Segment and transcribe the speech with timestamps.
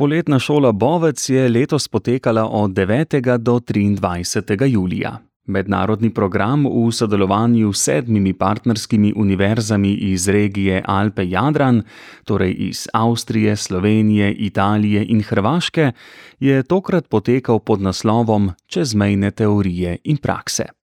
[0.00, 3.38] Poletna šola Bovec je letos potekala od 9.
[3.38, 4.64] do 23.
[4.66, 5.18] julija.
[5.46, 11.82] Mednarodni program v sodelovanju s sedmimi partnerskimi univerzami iz regije Alpe-Jadran,
[12.24, 15.92] torej iz Avstrije, Slovenije, Italije in Hrvaške,
[16.38, 20.79] je tokrat potekal pod naslovom Čezmejne teorije in prakse.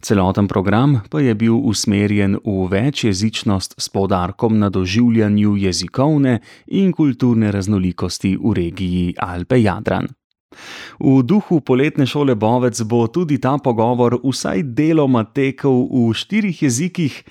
[0.00, 7.52] Celoten program pa je bil usmerjen v večjezičnost s poudarkom na doživljanju jezikovne in kulturne
[7.52, 10.10] raznolikosti v regiji Alpe-Jadran.
[10.98, 17.22] V duhu poletne šole Bovec bo tudi ta pogovor vsaj deloma tekel v štirih jezikih.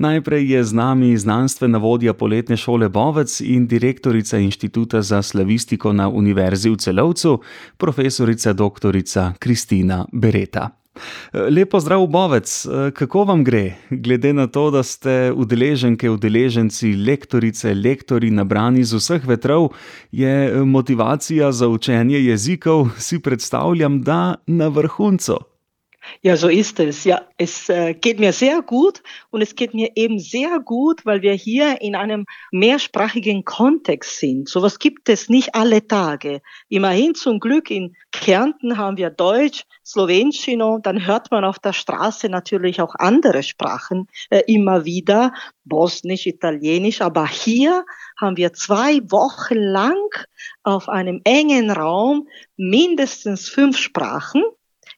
[0.00, 6.08] Najprej je z nami znanstvena vodja poletne šole Bovec in direktorica Inštituta za slavistiko na
[6.08, 7.40] Univerzi v Celovcu,
[7.76, 8.96] profesorica dr.
[9.38, 10.81] Kristina Bereta.
[11.32, 12.66] Lepo zdrav, Bovec.
[12.94, 19.24] Kako vam gre, glede na to, da ste udeleženke, udeleženci, lektorice, lektori nabrani z vseh
[19.26, 19.72] vetrov,
[20.12, 25.51] je motivacija za učenje jezikov, si predstavljam, da na vrhuncu.
[26.20, 27.04] Ja, so ist es.
[27.04, 31.22] Ja, es äh, geht mir sehr gut und es geht mir eben sehr gut, weil
[31.22, 34.48] wir hier in einem mehrsprachigen Kontext sind.
[34.48, 36.42] Sowas gibt es nicht alle Tage.
[36.68, 42.28] Immerhin zum Glück in Kärnten haben wir Deutsch, Slowenschino, dann hört man auf der Straße
[42.28, 45.32] natürlich auch andere Sprachen äh, immer wieder,
[45.64, 47.84] Bosnisch, Italienisch, aber hier
[48.20, 49.96] haben wir zwei Wochen lang
[50.62, 54.42] auf einem engen Raum mindestens fünf Sprachen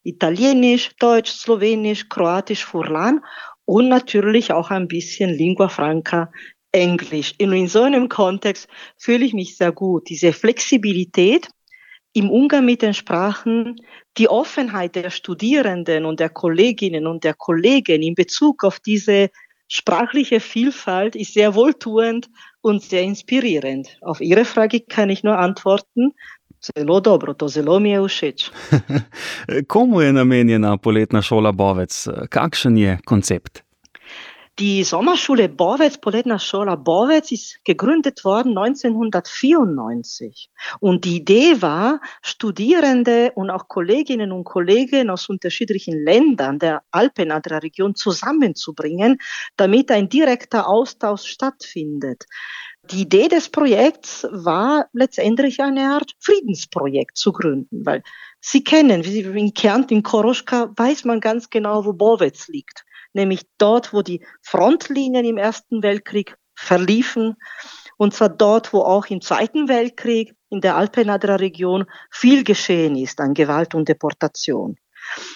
[0.05, 3.21] Italienisch, Deutsch, Slowenisch, Kroatisch, Furlan
[3.65, 6.31] und natürlich auch ein bisschen Lingua Franca,
[6.73, 7.35] Englisch.
[7.41, 10.09] Und in so einem Kontext fühle ich mich sehr gut.
[10.09, 11.49] Diese Flexibilität
[12.13, 13.77] im Umgang mit den Sprachen,
[14.19, 19.31] die Offenheit der Studierenden und der Kolleginnen und der Kollegen in Bezug auf diese
[19.69, 22.29] sprachliche Vielfalt ist sehr wohltuend
[22.61, 23.99] und sehr inspirierend.
[24.03, 26.13] Auf Ihre Frage kann ich nur antworten,
[26.65, 28.51] Zelo dobro, to zelo mi je všeč.
[29.73, 32.09] Komu je namenjena poletna šola Bovec?
[32.31, 33.65] Kakšen je koncept?
[34.61, 40.49] Die Sommerschule Borwitz, Poletna Schola Borwitz, ist gegründet worden 1994.
[40.79, 47.97] Und die Idee war, Studierende und auch Kolleginnen und Kollegen aus unterschiedlichen Ländern der Alpenadra-Region
[47.97, 49.19] zusammenzubringen,
[49.57, 52.27] damit ein direkter Austausch stattfindet.
[52.91, 58.03] Die Idee des Projekts war letztendlich eine Art Friedensprojekt zu gründen, weil
[58.41, 62.85] Sie kennen, wie Sie in Kärnten, in Koroschka, weiß man ganz genau, wo Bowetz liegt.
[63.15, 67.37] Nämlich dort, wo die Frontlinien im Ersten Weltkrieg verliefen.
[67.97, 73.35] Und zwar dort, wo auch im Zweiten Weltkrieg in der Alpenadra-Region viel geschehen ist an
[73.35, 74.77] Gewalt und Deportation.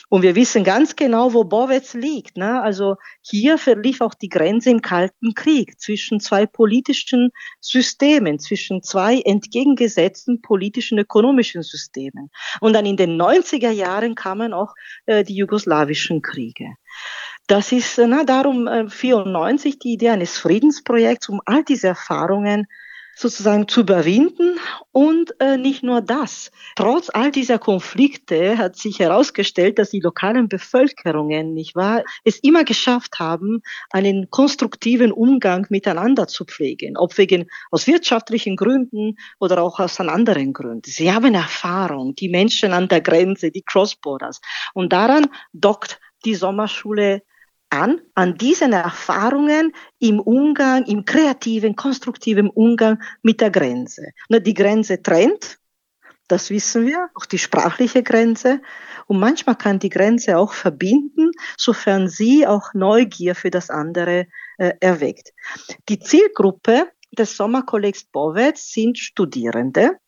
[0.09, 2.37] Und wir wissen ganz genau, wo Bowetz liegt.
[2.37, 2.61] Ne?
[2.63, 7.31] Also hier verlief auch die Grenze im Kalten Krieg zwischen zwei politischen
[7.61, 12.31] Systemen, zwischen zwei entgegengesetzten politischen, ökonomischen Systemen.
[12.61, 14.75] Und dann in den 90er Jahren kamen auch
[15.07, 16.75] äh, die jugoslawischen Kriege.
[17.47, 22.67] Das ist na, darum äh, 94 die Idee eines Friedensprojekts, um all diese Erfahrungen
[23.19, 24.59] sozusagen zu überwinden.
[24.93, 26.51] Und äh, nicht nur das.
[26.77, 32.65] Trotz all dieser Konflikte hat sich herausgestellt, dass die lokalen Bevölkerungen, nicht wahr, es immer
[32.65, 36.97] geschafft haben, einen konstruktiven Umgang miteinander zu pflegen.
[36.97, 40.91] Ob wegen aus wirtschaftlichen Gründen oder auch aus anderen Gründen.
[40.91, 44.41] Sie haben Erfahrung, die Menschen an der Grenze, die Crossborders.
[44.75, 47.23] Und daran dockt die Sommerschule
[47.71, 54.13] an, an diesen Erfahrungen im Umgang, im kreativen, konstruktiven Umgang mit der Grenze.
[54.31, 55.59] Die Grenze trennt,
[56.29, 58.61] das wissen wir, auch die sprachliche Grenze.
[59.07, 64.27] Und manchmal kann die Grenze auch verbinden, sofern sie auch Neugier für das andere
[64.59, 65.33] äh, erweckt.
[65.89, 66.87] Die Zielgruppe
[67.17, 69.99] des Sommerkollegs Bowetz sind Studierende,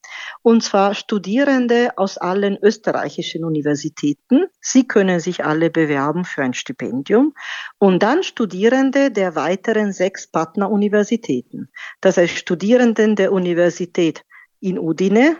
[0.43, 4.47] und zwar Studierende aus allen österreichischen Universitäten.
[4.61, 7.35] Sie können sich alle bewerben für ein Stipendium
[7.79, 11.71] und dann Studierende der weiteren sechs Partneruniversitäten.
[12.01, 14.25] Das heißt Studierenden der Universität
[14.61, 15.37] in Udine,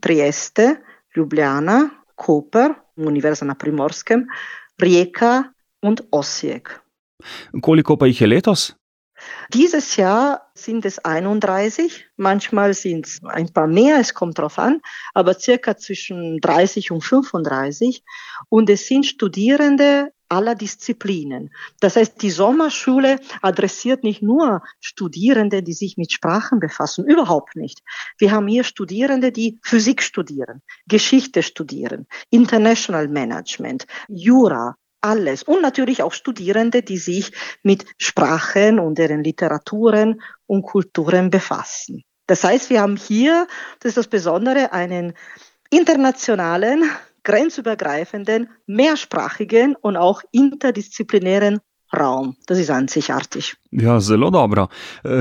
[0.00, 0.78] Trieste,
[1.14, 4.26] Ljubljana, Koper, Univerza na Primorskem,
[4.80, 6.80] Rijeka und Osijek.
[7.60, 8.74] Koliko pa jih je letos?
[9.52, 14.80] Dieses Jahr sind es 31, manchmal sind es ein paar mehr, es kommt drauf an,
[15.14, 18.02] aber circa zwischen 30 und 35.
[18.48, 21.50] Und es sind Studierende aller Disziplinen.
[21.80, 27.82] Das heißt, die Sommerschule adressiert nicht nur Studierende, die sich mit Sprachen befassen, überhaupt nicht.
[28.18, 35.42] Wir haben hier Studierende, die Physik studieren, Geschichte studieren, International Management, Jura, alles.
[35.42, 37.32] Und natürlich auch Studierende, die sich
[37.62, 42.04] mit Sprachen und deren Literaturen und Kulturen befassen.
[42.26, 43.46] Das heißt, wir haben hier,
[43.80, 45.14] das ist das Besondere, einen
[45.70, 46.84] internationalen,
[47.22, 51.60] grenzübergreifenden, mehrsprachigen und auch interdisziplinären
[51.96, 52.36] Raum.
[52.46, 53.54] Das ist einzigartig.
[53.70, 54.68] Ja, zelo dobro.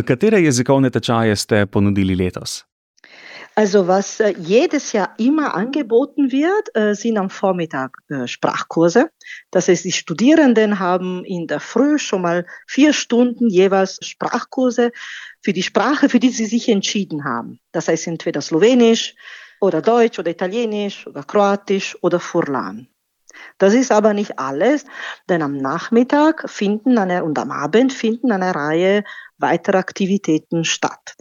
[0.05, 2.65] Katere jezikovne tečaje ste ponudili letos?
[3.57, 9.11] Also was äh, jedes Jahr immer angeboten wird, äh, sind am Vormittag äh, Sprachkurse.
[9.49, 14.91] Das heißt, die Studierenden haben in der Früh schon mal vier Stunden jeweils Sprachkurse
[15.41, 17.61] für die Sprache, für die sie sich entschieden haben.
[17.71, 19.15] Das heißt entweder Slowenisch
[19.61, 22.89] oder Deutsch oder Italienisch oder Kroatisch oder Furlan.
[23.57, 24.85] Das ist aber nicht alles,
[25.29, 29.03] denn am Nachmittag finden eine, und am Abend finden eine Reihe
[29.37, 31.15] weiterer Aktivitäten statt.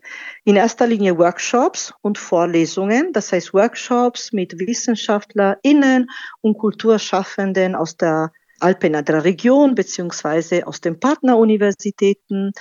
[0.44, 8.31] In erster Linie Workshops und Vorlesungen, das heißt Workshops mit WissenschaftlerInnen und Kulturschaffenden aus der
[8.60, 12.52] Alpenadrer Region beziehungsweise aus den Partneruniversitäten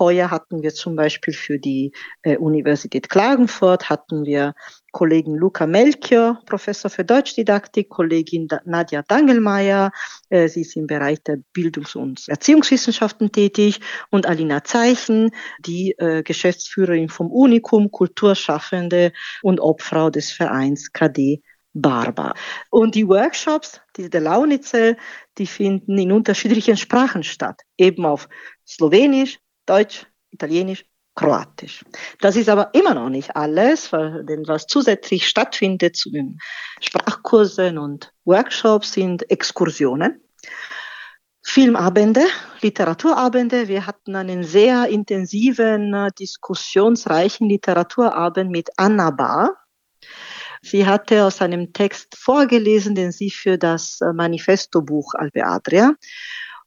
[0.00, 1.92] Heuer hatten wir zum Beispiel für die
[2.22, 4.54] äh, Universität Klagenfurt hatten wir
[4.92, 9.92] Kollegen Luca Melchior, Professor für Deutschdidaktik, Kollegin Nadja Dangelmeier,
[10.30, 13.80] äh, sie ist im Bereich der Bildungs- und Erziehungswissenschaften tätig
[14.10, 15.30] und Alina Zeichen,
[15.60, 19.12] die äh, Geschäftsführerin vom Unikum, Kulturschaffende
[19.42, 21.42] und Obfrau des Vereins KD
[21.72, 22.34] Barber.
[22.70, 24.96] Und die Workshops, die der Launitzel,
[25.38, 28.28] die finden in unterschiedlichen Sprachen statt, eben auf
[28.66, 29.38] Slowenisch,
[29.70, 30.84] Deutsch, Italienisch,
[31.14, 31.84] Kroatisch.
[32.20, 36.38] Das ist aber immer noch nicht alles, denn was zusätzlich stattfindet zu den
[36.80, 40.20] Sprachkursen und Workshops sind Exkursionen.
[41.42, 42.22] Filmabende,
[42.62, 43.68] Literaturabende.
[43.68, 49.56] Wir hatten einen sehr intensiven, diskussionsreichen Literaturabend mit Anna Bahr.
[50.62, 55.94] Sie hatte aus einem Text vorgelesen, den sie für das Manifesto-Buch Alpe Adria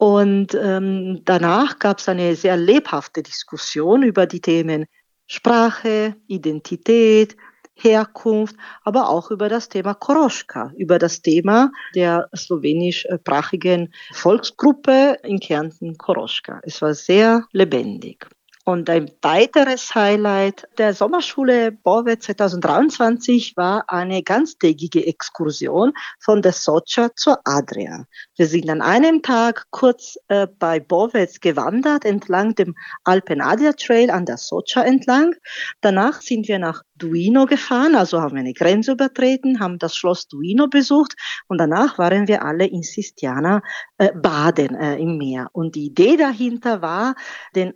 [0.04, 4.86] und ähm, danach gab es eine sehr lebhafte Diskussion über die Themen
[5.28, 7.38] Sprache, Identität,
[7.74, 15.98] Herkunft, aber auch über das Thema Koroschka, über das Thema der slowenischsprachigen Volksgruppe in Kärnten
[15.98, 16.60] Koroschka.
[16.64, 18.28] Es war sehr lebendig.
[18.66, 27.10] Und ein weiteres Highlight der Sommerschule Borwe 2023 war eine ganztägige Exkursion von der Socha
[27.14, 28.06] zur Adria.
[28.38, 32.74] Wir sind an einem Tag kurz äh, bei Borwitz gewandert, entlang dem
[33.04, 35.36] Alpen-Adria Trail an der Socha entlang.
[35.82, 40.28] Danach sind wir nach Duino gefahren, also haben wir eine Grenze übertreten, haben das Schloss
[40.28, 41.16] Duino besucht
[41.48, 43.62] und danach waren wir alle in Sistiana
[43.98, 45.50] äh, baden äh, im Meer.
[45.52, 47.16] Und die Idee dahinter war,
[47.56, 47.74] den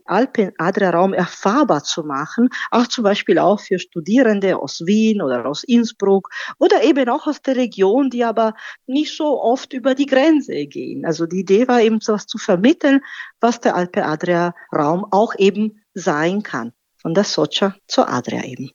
[0.77, 6.29] Alpen-Adria-Raum erfahrbar zu machen, auch zum Beispiel auch für Studierende aus Wien oder aus Innsbruck
[6.59, 8.53] oder eben auch aus der Region, die aber
[8.85, 11.05] nicht so oft über die Grenze gehen.
[11.05, 13.01] Also die Idee war eben, was zu vermitteln,
[13.39, 16.73] was der Alpe-Adria-Raum auch eben sein kann.
[17.01, 18.71] Von der Socha zur Adria eben.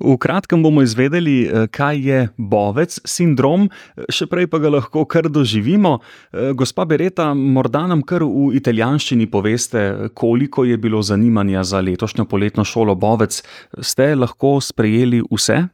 [0.00, 3.68] V kratkem bomo izvedeli, eh, kaj je bovec sindrom,
[4.10, 5.98] še prej pa ga lahko kar doživimo.
[6.32, 12.24] Eh, gospa Bereta, morda nam kar v italijanščini poveste, koliko je bilo zanimanja za letošnjo
[12.24, 13.42] poletno šolo Bovec.
[13.80, 15.73] Ste lahko sprejeli vse?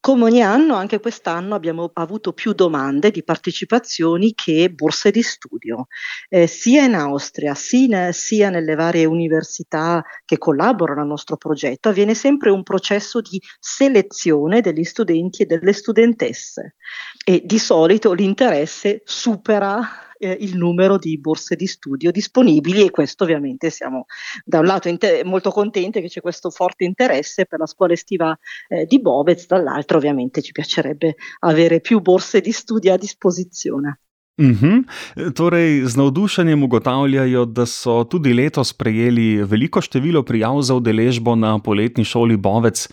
[0.00, 5.88] Come ogni anno, anche quest'anno abbiamo avuto più domande di partecipazioni che borse di studio,
[6.28, 11.88] eh, sia in Austria sia, sia nelle varie università che collaborano al nostro progetto.
[11.88, 16.76] Avviene sempre un processo di selezione degli studenti e delle studentesse
[17.24, 23.24] e di solito l'interesse supera eh, il numero di borse di studio disponibili e questo
[23.24, 24.06] ovviamente siamo
[24.44, 28.36] da un lato inter- molto contenti che c'è questo forte interesse per la scuola estiva
[28.68, 34.00] eh, di Bovez, dall'altro ovviamente ci piacerebbe avere più borse di studio a disposizione.
[34.36, 34.84] Uhum.
[35.34, 41.58] Torej, z navdušenjem ugotavljajo, da so tudi letos prejeli veliko število prijav za udeležbo na
[41.58, 42.88] poletni šoli Bovec.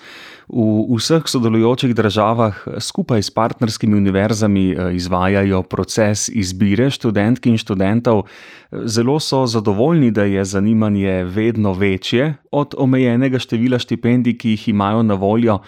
[0.47, 8.23] V vseh sodelujočih državah skupaj s partnerskimi univerzami eh, izvajajo proces izbire študentk in študentov.
[8.71, 15.03] Zelo so zadovoljni, da je zanimanje vedno večje od omejenega števila štipendij, ki jih imajo
[15.03, 15.59] na voljo.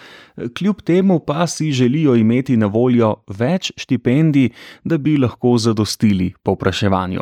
[0.58, 4.50] Kljub temu pa si želijo imeti na voljo več štipendij,
[4.84, 7.22] da bi lahko zadostili povpraševanju.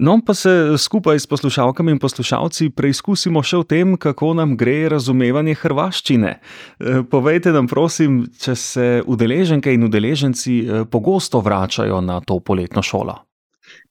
[0.00, 4.88] No, pa se skupaj s poslušalkami in poslušalci preizkusimo še v tem, kako nam gre
[4.90, 6.32] razumevanje hrvaščine.
[6.34, 12.82] Eh, povejte nam, prosim, če se udeleženke in udeleženci eh, pogosto vračajo na to poletno
[12.82, 13.20] šolo.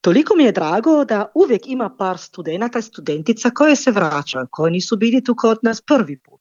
[0.04, 4.72] Toliko mi je drago, da uvijek ima par studenata i studentica koje se vraćaju, koji
[4.72, 6.33] nisu bili tu kod nas prvi put.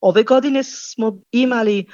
[0.00, 1.86] Ove godine smo imali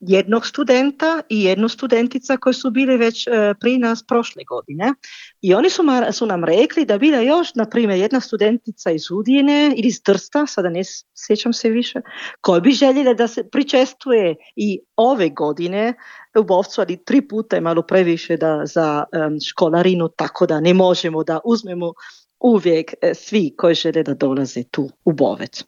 [0.00, 4.94] jednog studenta i jednu studentica koji su bili već e, pri nas prošle godine.
[5.40, 9.74] I oni su, su nam rekli da bila još, na primjer, jedna studentica iz Udine
[9.76, 10.82] ili iz Trsta, sada ne
[11.26, 12.00] sjećam se više,
[12.40, 15.94] koja bi željela da se pričestuje i ove godine
[16.38, 20.74] u Bovcu, ali tri puta je malo previše da, za um, školarinu, tako da ne
[20.74, 21.92] možemo da uzmemo
[22.40, 25.64] uvijek e, svi koji žele da dolaze tu u Bovec.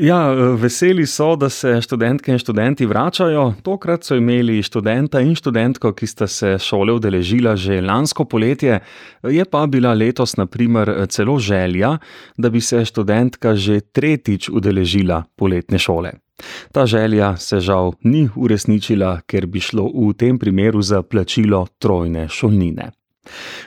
[0.00, 3.44] Ja, veseli so, da se študentke in študenti vračajo.
[3.62, 8.80] Tokrat so imeli študenta in študentko, ki sta se šole udeležila že lansko poletje,
[9.22, 11.96] je pa bila letos, naprimer, celo želja,
[12.36, 16.12] da bi se študentka že tretjič udeležila poletne šole.
[16.72, 22.28] Ta želja se žal ni uresničila, ker bi šlo v tem primeru za plačilo trojne
[22.28, 22.90] šolnine.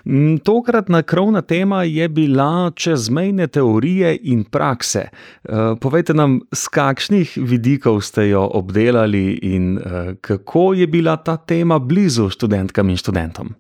[0.06, 5.00] Mm, tokratna krovna tema je bila čezmejne teorije in prakse.
[5.10, 11.38] Eh, povejte nam, z kakšnih vidikov ste jo obdelali in eh, kako je bila ta
[11.38, 13.56] tema blizu študentkam in študentom?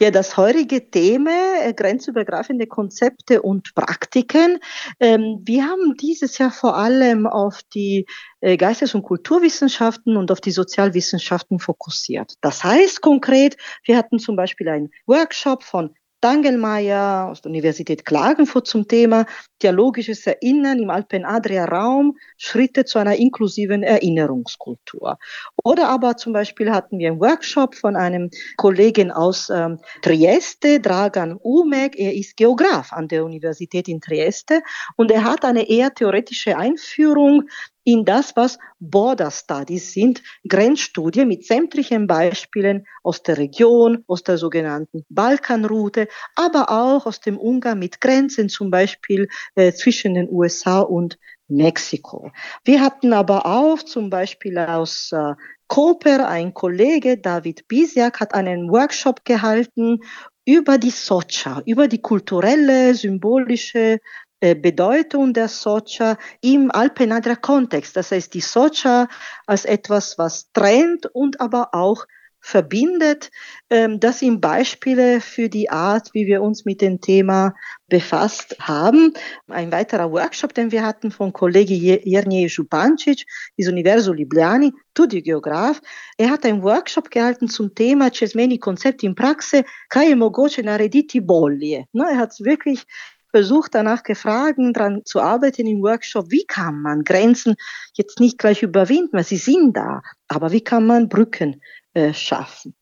[0.00, 4.58] Ja, das heutige Thema, äh, grenzübergreifende Konzepte und Praktiken.
[5.00, 8.06] Ähm, wir haben dieses Jahr vor allem auf die
[8.40, 12.34] äh, Geistes- und Kulturwissenschaften und auf die Sozialwissenschaften fokussiert.
[12.40, 18.66] Das heißt konkret, wir hatten zum Beispiel einen Workshop von Dangelmeier aus der Universität Klagenfurt
[18.66, 19.26] zum Thema
[19.62, 25.18] Dialogisches Erinnern im Alpen-Adria-Raum, Schritte zu einer inklusiven Erinnerungskultur.
[25.62, 31.38] Oder aber zum Beispiel hatten wir einen Workshop von einem Kollegen aus ähm, Trieste, Dragan
[31.42, 31.98] Umek.
[31.98, 34.62] Er ist Geograf an der Universität in Trieste
[34.96, 37.48] und er hat eine eher theoretische Einführung
[37.84, 44.38] in das, was Border Studies sind, Grenzstudien mit sämtlichen Beispielen aus der Region, aus der
[44.38, 50.80] sogenannten Balkanroute, aber auch aus dem Umgang mit Grenzen, zum Beispiel äh, zwischen den USA
[50.80, 52.30] und Mexiko.
[52.64, 55.34] Wir hatten aber auch zum Beispiel aus äh,
[55.66, 60.00] Koper, ein Kollege, David Bisiak, hat einen Workshop gehalten
[60.44, 64.00] über die Socha, über die kulturelle, symbolische
[64.42, 67.96] Bedeutung der Socha im Alpenadria-Kontext.
[67.96, 69.08] Das heißt, die Socha
[69.46, 72.06] als etwas, was trennt und aber auch
[72.42, 73.30] verbindet.
[73.70, 77.54] Ähm, das sind Beispiele für die Art, wie wir uns mit dem Thema
[77.88, 79.14] befasst haben.
[79.48, 83.24] Ein weiterer Workshop, den wir hatten von Kollege Jernej Župancic
[83.56, 85.80] des Universo Ljubljani, Studiogeograf.
[86.18, 91.20] Er hat einen Workshop gehalten zum Thema Cesmeni Konzept in Praxe, kaj je mogoče narediti
[91.20, 91.86] bolje.
[91.94, 92.84] Er hat wirklich
[93.32, 97.56] versucht, danach gefragt, daran zu arbeiten im Workshop, wie kann man Grenzen
[97.94, 101.60] jetzt nicht gleich überwinden, weil sie sind da, aber wie kann man Brücken
[101.94, 102.74] äh, schaffen.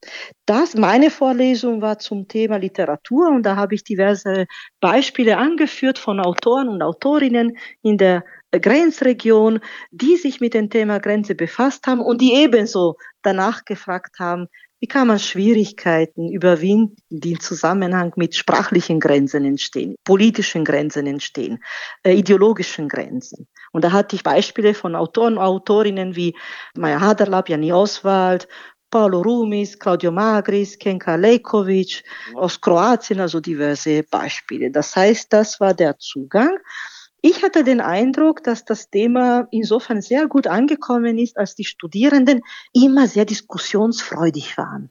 [0.47, 4.47] Das, meine Vorlesung war zum Thema Literatur und da habe ich diverse
[4.81, 9.59] Beispiele angeführt von Autoren und Autorinnen in der Grenzregion,
[9.91, 14.47] die sich mit dem Thema Grenze befasst haben und die ebenso danach gefragt haben,
[14.81, 21.63] wie kann man Schwierigkeiten überwinden, die im Zusammenhang mit sprachlichen Grenzen entstehen, politischen Grenzen entstehen,
[22.03, 23.47] äh, ideologischen Grenzen?
[23.73, 26.35] Und da hatte ich Beispiele von Autoren und Autorinnen wie
[26.77, 28.49] Maja Haderlab, Jani Oswald,
[28.91, 32.03] Paolo Rumis, Claudio Magris, Kenka Lejkovic,
[32.35, 34.71] aus Kroatien, also diverse Beispiele.
[34.71, 36.59] Das heißt, das war der Zugang.
[37.23, 42.41] Ich hatte den Eindruck, dass das Thema insofern sehr gut angekommen ist, als die Studierenden
[42.73, 44.91] immer sehr diskussionsfreudig waren.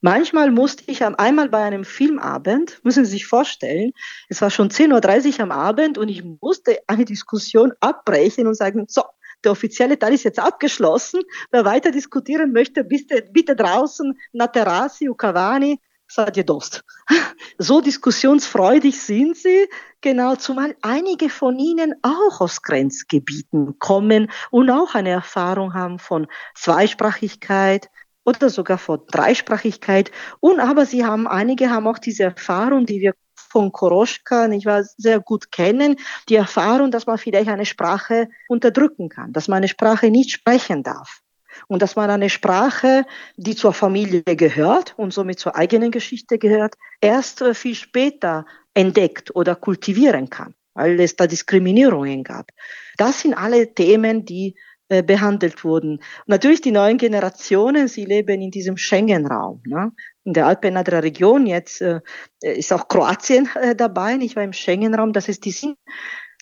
[0.00, 3.92] Manchmal musste ich einmal bei einem Filmabend, müssen Sie sich vorstellen,
[4.28, 8.84] es war schon 10.30 Uhr am Abend und ich musste eine Diskussion abbrechen und sagen,
[8.88, 9.02] so,
[9.44, 11.20] der offizielle Teil ist jetzt abgeschlossen.
[11.50, 16.84] Wer weiter diskutieren möchte, bitte, bitte draußen, na Terrassi, Ukavani, seid ihr Durst.
[17.58, 19.66] So diskussionsfreudig sind sie,
[20.02, 26.26] genau, zumal einige von ihnen auch aus Grenzgebieten kommen und auch eine Erfahrung haben von
[26.54, 27.88] Zweisprachigkeit
[28.24, 30.10] oder sogar von Dreisprachigkeit.
[30.40, 34.84] Und aber sie haben, einige haben auch diese Erfahrung, die wir von Koroschka nicht wahr,
[34.98, 35.96] sehr gut kennen,
[36.28, 40.82] die Erfahrung, dass man vielleicht eine Sprache unterdrücken kann, dass man eine Sprache nicht sprechen
[40.82, 41.22] darf
[41.68, 43.04] und dass man eine Sprache,
[43.36, 49.34] die zur Familie gehört und somit zur eigenen Geschichte gehört, erst äh, viel später entdeckt
[49.34, 52.50] oder kultivieren kann, weil es da Diskriminierungen gab.
[52.96, 54.54] Das sind alle Themen, die
[54.88, 56.00] äh, behandelt wurden.
[56.26, 59.60] Natürlich die neuen Generationen, sie leben in diesem Schengen-Raum.
[59.66, 59.90] Ne?
[60.22, 62.00] In der Alpenadria Region jetzt äh,
[62.40, 65.12] ist auch Kroatien äh, dabei, nicht wahr, im Schengen-Raum.
[65.12, 65.76] Das heißt, die sind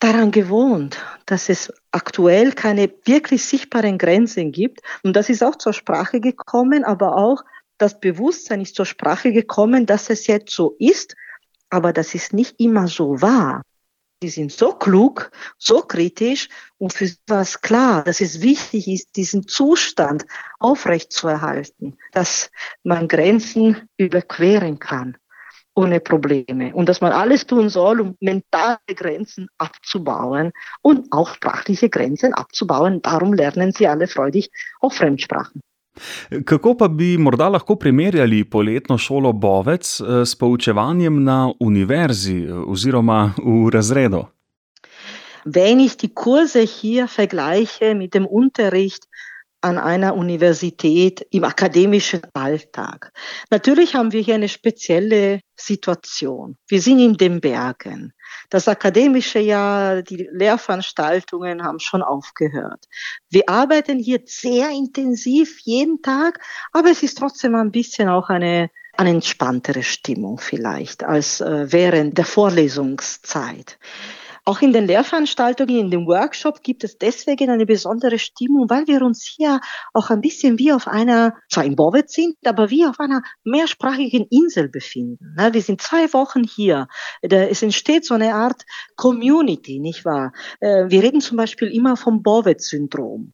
[0.04, 4.82] daran gewohnt, dass es aktuell keine wirklich sichtbaren Grenzen gibt.
[5.02, 7.42] Und das ist auch zur Sprache gekommen, aber auch
[7.78, 11.16] das Bewusstsein ist zur Sprache gekommen, dass es jetzt so ist,
[11.70, 13.62] aber das ist nicht immer so wahr.
[14.23, 18.88] die sind so klug, so kritisch und für sie war es klar, dass es wichtig
[18.88, 20.25] ist, diesen Zustand
[20.58, 22.50] aufrechtzuerhalten, dass
[22.84, 25.18] man Grenzen überqueren kann
[25.75, 30.52] ohne Probleme und dass man alles tun soll, um mentale Grenzen abzubauen
[30.83, 33.02] und auch sprachliche Grenzen abzubauen.
[33.02, 34.50] Darum lernen sie alle freudig
[34.81, 35.61] auch Fremdsprachen.
[36.45, 42.50] Kako pa bi morda lahko primerjali poletno šolo Bovec eh, s poučevanjem na univerzi eh,
[42.50, 44.25] oziroma v razredu?
[45.45, 49.04] Wenn ich die Kurse hier vergleiche mit dem Unterricht
[49.64, 53.12] an einer Universität im akademischen Alltag.
[53.50, 56.59] Natürlich haben wir hier eine spezielle Situation.
[56.68, 58.12] Wir sind in den Bergen.
[58.50, 62.85] Das akademische Jahr, die Lehrveranstaltungen haben schon aufgehört.
[63.30, 66.40] Wir arbeiten hier sehr intensiv jeden Tag,
[66.73, 72.16] aber es ist trotzdem ein bisschen auch eine eine entspanntere Stimmung vielleicht als äh, während
[72.16, 73.76] der Vorlesungszeit.
[74.47, 79.01] Auch in den Lehrveranstaltungen, in dem Workshop gibt es deswegen eine besondere Stimmung, weil wir
[79.01, 79.61] uns hier
[79.95, 84.27] auch ein bisschen wie auf einer, zwar in Bovec sind, aber wie auf einer mehrsprachigen
[84.31, 85.35] Insel befinden.
[85.53, 86.89] Wir sind zwei Wochen hier.
[87.23, 88.65] Es entsteht so eine Art
[88.97, 90.33] Community, nicht wahr?
[90.61, 93.33] Äh, wir reden zum Beispiel immer vom Bovec-Syndrom.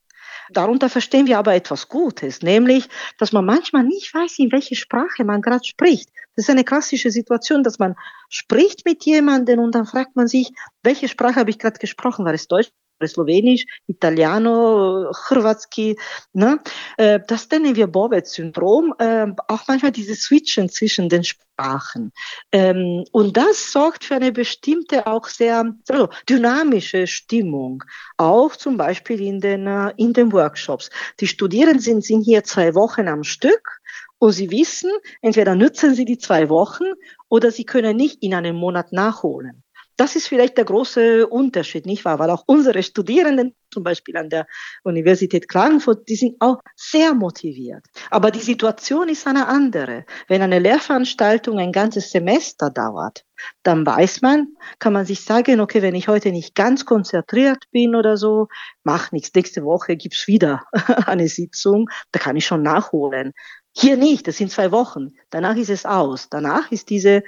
[0.52, 2.88] Darunter verstehen wir aber etwas Gutes, nämlich,
[3.18, 6.10] dass man manchmal nicht weiß, in welche Sprache man gerade spricht.
[6.36, 7.96] Das ist eine klassische Situation, dass man
[8.28, 10.52] spricht mit jemandem und dann fragt man sich,
[10.82, 12.24] welche Sprache habe ich gerade gesprochen?
[12.24, 12.70] War es Deutsch?
[13.06, 15.96] Slowenisch, Italiano, Hrvatski.
[16.32, 16.60] Ne?
[16.96, 22.12] Äh, das nennen wir Bovec-Syndrom, äh, auch manchmal dieses Switchen zwischen den Sprachen.
[22.52, 27.82] Ähm, und das sorgt für eine bestimmte, auch sehr also dynamische Stimmung,
[28.16, 30.90] auch zum Beispiel in den, äh, in den Workshops.
[31.20, 33.80] Die Studierenden sind, sind hier zwei Wochen am Stück
[34.18, 34.90] und sie wissen,
[35.22, 36.84] entweder nützen sie die zwei Wochen
[37.28, 39.62] oder sie können nicht in einem Monat nachholen.
[40.00, 42.18] Das ist vielleicht der große Unterschied, nicht wahr?
[42.18, 44.46] Weil auch unsere Studierenden, zum Beispiel an der
[44.82, 47.84] Universität Klagenfurt, die sind auch sehr motiviert.
[48.10, 50.06] Aber die Situation ist eine andere.
[50.26, 53.26] Wenn eine Lehrveranstaltung ein ganzes Semester dauert,
[53.62, 57.94] dann weiß man, kann man sich sagen, okay, wenn ich heute nicht ganz konzentriert bin
[57.94, 58.48] oder so,
[58.84, 59.34] mach nichts.
[59.34, 60.64] Nächste Woche gibt's wieder
[61.04, 63.34] eine Sitzung, da kann ich schon nachholen.
[63.76, 65.10] Hier nicht, das sind zwei Wochen.
[65.28, 66.30] Danach ist es aus.
[66.30, 67.22] Danach ist diese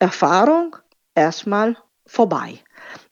[0.00, 0.74] Erfahrung
[1.14, 2.58] erstmal vorbei.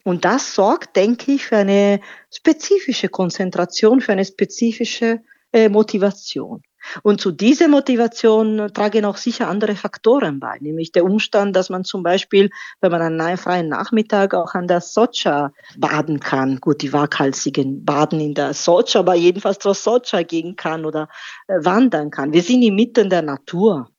[0.03, 1.99] Und das sorgt, denke ich, für eine
[2.33, 6.61] spezifische Konzentration, für eine spezifische äh, Motivation.
[7.03, 11.83] Und zu dieser Motivation tragen auch sicher andere Faktoren bei, nämlich der Umstand, dass man
[11.83, 12.49] zum Beispiel,
[12.81, 17.83] wenn man an einem freien Nachmittag auch an der Socha baden kann, gut, die Waghalsigen
[17.83, 21.09] baden in der Socha, aber jedenfalls zur Socha gehen kann oder
[21.47, 22.33] äh, wandern kann.
[22.33, 23.89] Wir sind inmitten der Natur.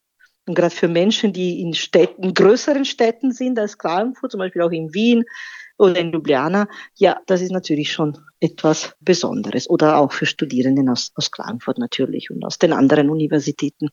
[0.47, 4.71] Und gerade für Menschen, die in Städten, größeren Städten sind als Klagenfurt, zum Beispiel auch
[4.71, 5.25] in Wien
[5.79, 9.69] oder in Ljubljana, ja, das ist natürlich schon etwas Besonderes.
[9.69, 13.89] Oder auch für Studierenden aus, aus Klagenfurt natürlich und aus den anderen Universitäten.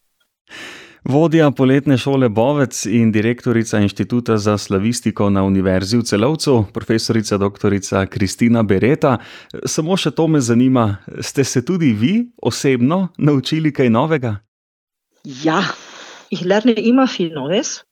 [1.05, 7.73] Vodja poletne šole Bovec in direktorica Inštituta za slavistiko na Univerzi v Celovcu, profesorica dr.
[8.09, 9.17] Kristina Bereta.
[9.65, 14.37] Samo še to me zanima, ste se tudi vi osebno naučili kaj novega?
[15.23, 15.59] Ja,
[16.33, 17.85] ich lerne immer viel Neues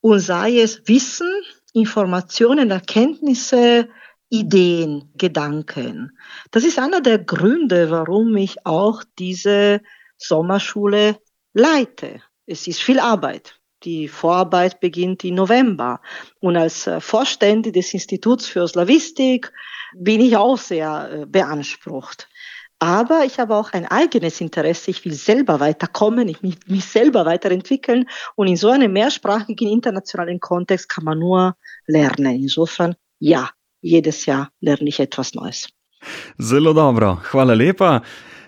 [0.00, 1.30] und sei es Wissen,
[1.72, 3.88] Informationen, Erkenntnisse,
[4.28, 6.18] Ideen, Gedanken.
[6.50, 9.82] Das ist einer der Gründe, warum ich auch diese
[10.18, 11.20] Sommerschule
[11.54, 12.22] leite.
[12.44, 13.60] Es ist viel Arbeit.
[13.84, 16.00] Die Vorarbeit beginnt im November.
[16.40, 19.52] Und als Vorstände des Instituts für Slavistik
[19.94, 22.28] bin ich auch sehr äh, beansprucht.
[22.78, 24.90] Aber ich habe auch ein eigenes Interesse.
[24.90, 28.06] Ich will selber weiterkommen, ich mich, mich selber weiterentwickeln.
[28.34, 32.42] Und in so einem mehrsprachigen internationalen Kontext kann man nur lernen.
[32.42, 35.68] Insofern, ja, jedes Jahr lerne ich etwas Neues.
[36.38, 38.02] Zelo dobro, hvala lepa.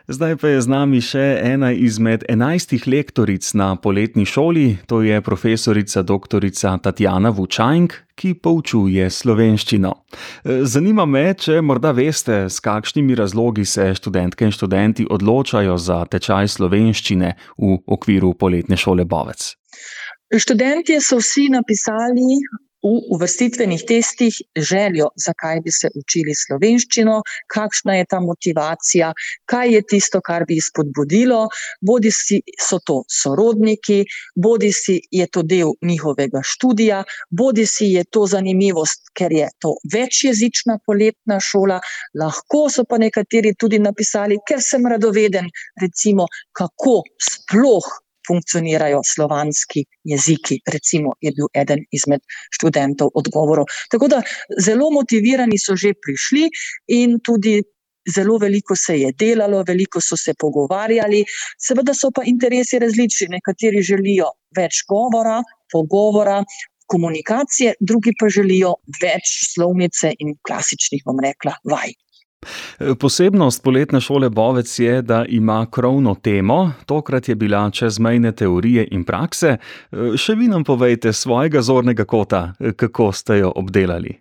[0.09, 5.19] Zdaj pa je z nami še ena izmed enajstih lektoric na poletni šoli, to je
[5.21, 6.47] profesorica dr.
[6.81, 9.91] Tatjana Vučajnk, ki poučuje slovenščino.
[10.65, 16.49] Zanima me, če morda veste, s kakšnimi razlogi se študentke in študenti odločajo za tečaj
[16.57, 19.45] slovenščine v okviru poletne šole Bovec.
[20.33, 22.41] Študentje so vsi napisali
[22.89, 24.35] v uvrstitvenih testih
[24.71, 27.21] željo, zakaj bi se učili slovenščino,
[27.55, 29.13] kakšna je ta motivacija,
[29.51, 31.41] kaj je tisto, kar bi jih spodbudilo,
[31.81, 34.01] bodi si so to sorodniki,
[34.37, 39.75] bodi si je to del njihovega študija, bodi si je to zanimivost, ker je to
[39.93, 41.81] večjezična poletna šola,
[42.21, 45.51] lahko so pa nekateri tudi napisali, ker sem radoveden,
[45.83, 47.89] recimo, kako sploh
[48.29, 50.61] funkcionirajo slovanski jeziki.
[50.73, 52.21] Recimo je bil eden izmed
[52.59, 53.67] študentov odgovorov.
[53.91, 54.23] Tako da
[54.61, 56.49] zelo motivirani so že prišli
[57.01, 57.63] in tudi.
[58.09, 61.19] Zelo veliko se je delalo, veliko so se pogovarjali,
[61.61, 63.27] seveda so pa interesi različni.
[63.35, 66.39] Nekateri želijo več govora, pogovora,
[66.89, 71.93] komunikacije, drugi pa želijo več slovnice in klasičnih, bom rekla, vaj.
[73.01, 79.05] Posebnost poletne šole Bovec je, da ima krovno temo, tokrat je bila čezmejne teorije in
[79.05, 79.57] prakse.
[80.17, 84.15] Še vi nam povejte svojega zornega kota, kako ste jo obdelali.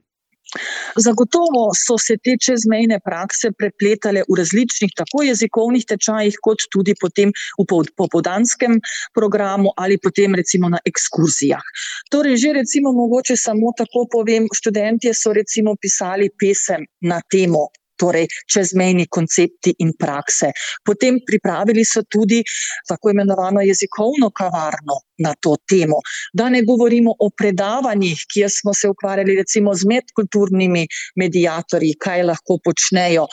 [0.95, 7.33] Zagotovo so se te čezmejne prakse prepletale v različnih, tako jezikovnih tečajih, kot tudi potem
[7.59, 7.65] v
[7.99, 8.79] popodanskem
[9.13, 11.65] programu ali potem recimo na ekskurzijah.
[12.09, 18.27] Torej, že recimo, mogoče samo tako povem, študentje so recimo pisali pesem na temo torej
[18.53, 20.51] čezmejni koncepti in prakse.
[20.85, 22.43] Potem pripravili so tudi
[22.87, 25.97] tako imenovano jezikovno kavarno na to temo.
[26.33, 32.59] Da ne govorimo o predavanjih, kjer smo se ukvarjali recimo z medkulturnimi medijatorji, kaj lahko
[32.63, 33.25] počnejo.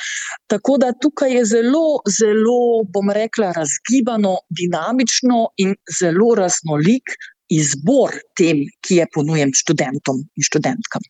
[0.46, 1.86] Tako da tukaj je zelo,
[2.18, 7.16] zelo, bom rekla, razgibano, dinamično in zelo raznolik
[7.52, 11.04] izbor tem, ki je ponujen študentom in študentkam.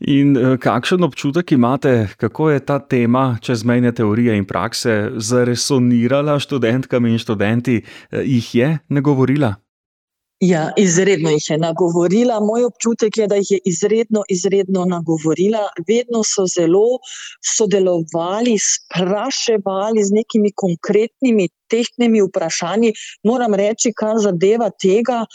[0.00, 7.06] In eh, kakšen občutek imate, kako je ta tema čezmejne teorije in prakse zaresonirala študentkam
[7.06, 9.54] in študenti, eh, jih je nagovorila?
[10.40, 12.40] Ja, izredno jih je nagovorila.
[12.40, 15.66] Moj občutek je, da jih je izredno, izredno nagovorila.
[15.88, 16.96] Vedno so zelo
[17.56, 22.92] sodelovali, spraševali z nekimi konkretnimi, tehnimi vprašanji.
[23.24, 25.26] Moram reči, kar zadeva tega,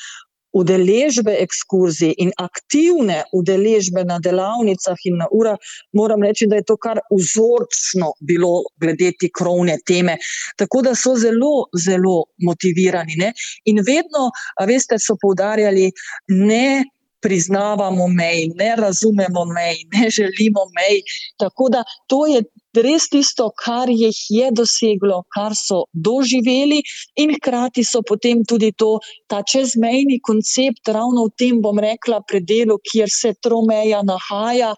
[0.56, 5.60] udeležbe ekskurzij in aktivne udeležbe na delavnicah in na urah,
[5.94, 10.18] moram reči, da je to kar vzorčno bilo glede te krovne teme.
[10.58, 13.20] Tako da so zelo, zelo motivirani.
[13.20, 13.34] Ne?
[13.66, 14.30] In vedno,
[14.68, 15.92] veste, so poudarjali,
[16.32, 16.84] ne
[17.26, 21.02] priznavamo mej, ne razumemo mej, ne želimo mej.
[21.42, 22.44] Tako da to je
[22.78, 26.82] res tisto, kar jih je doseglo, kar so doživeli,
[27.22, 32.78] in hkrati so potem tudi to, ta čezmejni koncept, ravno v tem, bom rekla, predelu,
[32.84, 34.76] kjer se tromeja nahaja.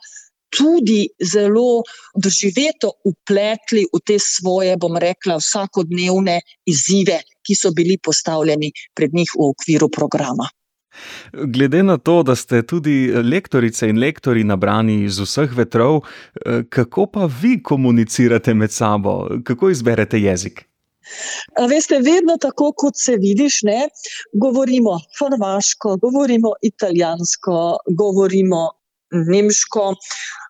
[0.47, 1.83] Tudi zelo
[2.15, 9.35] doživeto upletli v te svoje, bom rekla, vsakodnevne izzive, ki so bili postavljeni pred njih
[9.35, 10.47] v okviru programa.
[11.33, 17.05] Glede na to, da ste tudi lektorice in lektori nabrani iz vseh vetrov, eh, kako
[17.05, 20.65] pa vi komunicirate med sabo, kako izberete jezik?
[21.69, 23.87] Veste, vedno tako, kot se vidiš, ne?
[24.33, 28.71] govorimo hrvaško, govorimo italijansko, govorimo
[29.11, 29.93] nemško.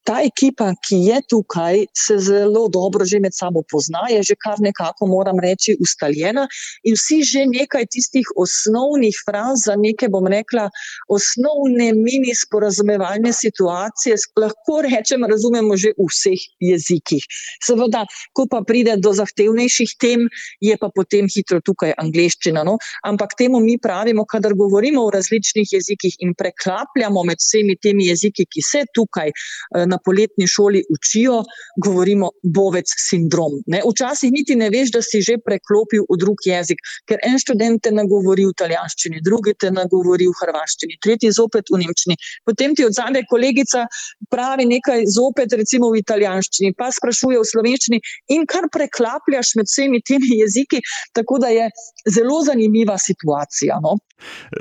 [0.07, 4.61] Ta ekipa, ki je tukaj, se zelo dobro že med sabo pozna, je že kar
[4.63, 6.47] nekako, moram reči, ustaljena
[6.87, 10.69] in vsi že nekaj tistih osnovnih fraz za neke, bom rekla,
[11.11, 17.23] osnovne mini sporazumevalne situacije, lahko rečem, razumemo že v vseh jezikih.
[17.67, 20.27] Seveda, ko pa pride do zahtevnejših tem,
[20.63, 22.63] je pa potem hitro tukaj angliščina.
[22.63, 22.77] No?
[23.03, 28.47] Ampak temu mi pravimo, kadar govorimo o različnih jezikih in preklapljamo med vsemi temi jeziki,
[28.47, 31.41] ki se tukaj eh, na na poletni šoli učijo,
[31.83, 33.57] govorimo bovec sindrom.
[33.67, 33.81] Ne?
[33.89, 37.91] Včasih niti ne veš, da si že preklopil v drug jezik, ker en študent te
[37.91, 42.17] nagovori v italijanščini, drugi te nagovori v hrvaščini, tretji zopet v nemščini.
[42.45, 43.85] Potem ti odzade kolegica
[44.33, 48.01] pravi nekaj zopet, recimo v italijanščini, pa sprašuje v slovenščini
[48.35, 50.83] in kar preklapljaš med vsemi temi jeziki,
[51.17, 51.69] tako da je
[52.13, 53.79] zelo zanimiva situacija.
[53.83, 53.97] No?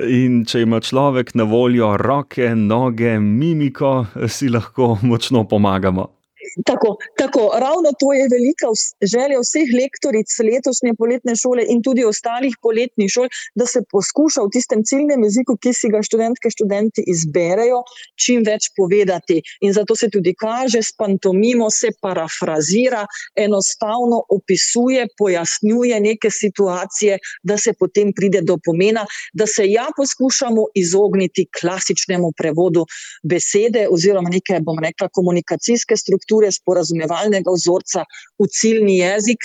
[0.05, 6.16] In če ima človek na voljo roke, noge, mimiko, si lahko močno močno pomagamo.
[6.65, 8.67] Tako, tako, ravno to je velika
[9.13, 14.51] želja vseh lektoric letošnje poletne šole in tudi ostalih poletnih šol, da se poskuša v
[14.55, 17.81] tistem ciljnem jeziku, ki si ga študentke in študenti izberejo,
[18.15, 19.41] čim več povedati.
[19.61, 23.05] In zato se tudi kaže, s pantomimo se parafrazira,
[23.35, 30.67] enostavno opisuje, pojasnjuje neke situacije, da se potem pride do pomena, da se ja poskušamo
[30.75, 32.85] izogniti klasičnemu prevodu
[33.23, 38.05] besede oziroma neke, bom rekla, komunikacijske strukture strukture sporazumevalnega vzorca
[38.39, 39.39] v ciljni jezik,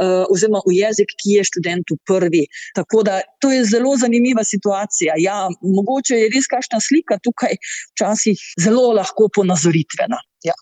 [0.00, 2.46] uh, oziroma v jezik, ki je študentu prvi.
[2.74, 5.14] Tako da to je zelo zanimiva situacija.
[5.18, 7.56] Ja, mogoče je res kakšna slika tukaj,
[7.94, 10.18] včasih zelo lahko ponazoritvena.
[10.44, 10.54] Ja.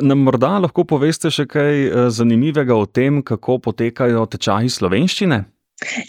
[0.00, 5.44] Nam morda lahko poveste še kaj eh, zanimivega o tem, kako potekajo tečaji slovenščine?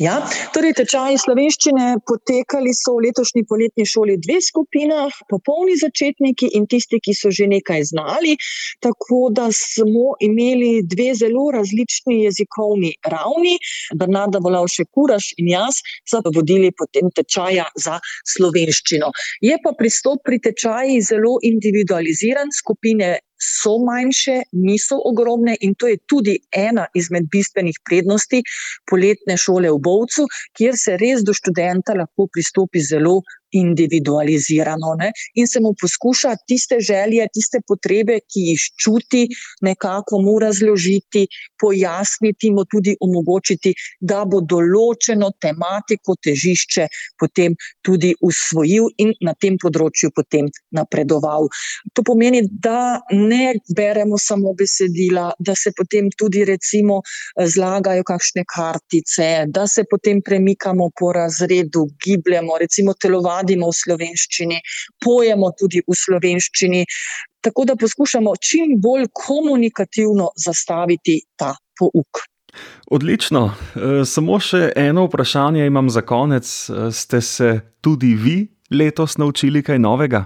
[0.01, 0.15] Ja,
[0.55, 6.65] torej tečaji slovenščine potekali so v letošnji poletni šoli v dveh skupinah, popolni začetniki in
[6.69, 8.33] tisti, ki so že nekaj znali.
[8.81, 13.59] Tako da smo imeli dve zelo različni jezikovni ravni.
[13.99, 17.99] Bernarda Volavšek Kuraš in jaz smo vodili potem tečaja za
[18.33, 19.13] slovenščino.
[19.45, 25.97] Je pa pristop pri tečaji zelo individualiziran, skupine so manjše, niso ogromne in to je
[26.07, 28.43] tudi ena izmed bistvenih prednosti
[28.89, 35.11] poletne šole v Bovcu, kjer se res do študenta lahko pristopi zelo individualizirano ne?
[35.33, 39.27] in se mu poskuša tiste želje, tiste potrebe, ki jih čuti,
[39.61, 41.27] nekako mu razložiti,
[41.59, 46.87] pojasniti, mu tudi omogočiti, da bo določeno tematiko, težišče
[47.19, 51.49] potem tudi usvojil in na tem področju potem napredoval.
[51.93, 57.01] To pomeni, da ne beremo samo besedila, da se potem tudi recimo
[57.35, 64.59] zlagajo kakšne kartice, da se potem premikamo po razredu, gibljemo, recimo telovanje vadimo v slovenščini,
[65.03, 66.83] pojemo tudi v slovenščini,
[67.41, 72.27] tako da poskušamo čim bolj komunikativno zastaviti ta pouk.
[72.91, 73.43] Odlično.
[73.49, 76.45] E, samo še eno vprašanje imam za konec.
[76.69, 77.49] E, ste se
[77.81, 78.37] tudi vi
[78.71, 80.25] letos naučili kaj novega?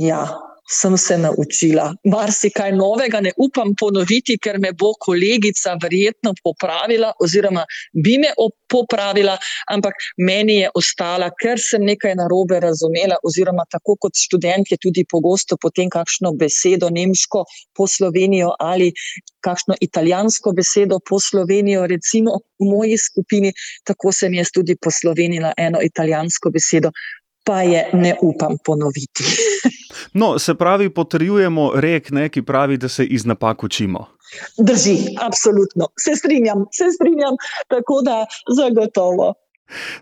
[0.00, 0.24] Ja,
[0.70, 1.94] sem se naučila.
[2.04, 7.64] Marsikaj novega ne upam ponoviti, ker me bo kolegica verjetno popravila, oziroma
[8.04, 8.30] bi me
[8.70, 9.36] popravila,
[9.74, 15.04] ampak meni je ostala, ker sem nekaj narobe razumela, oziroma tako kot študent je tudi
[15.10, 18.92] pogosto potem kakšno besedo nemško po Slovenijo ali
[19.42, 23.52] kakšno italijansko besedo po Slovenijo, recimo v moji skupini,
[23.84, 26.92] tako sem jaz tudi poslovenila eno italijansko besedo
[27.44, 29.24] pa je ne upam ponoviti.
[30.12, 34.06] No, se pravi, potrjujemo rek, ne, ki pravi, da se iz napak učimo.
[34.58, 35.88] Drži, absolutno.
[35.98, 37.34] Se strinjam, se strinjam,
[37.68, 39.34] tako da zagotovo.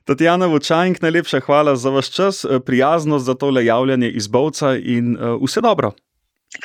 [0.04, 5.42] Tatjana Vočajnk, najlepša hvala za vaš čas, prijaznost za tole javljanje iz Bovca in uh,
[5.42, 5.92] vse dobro.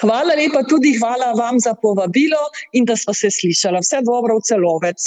[0.01, 2.39] Hvala lepa tudi hvala vam za povabilo
[2.71, 3.77] in da smo se slišali.
[3.81, 4.99] Vse dobro v celovec.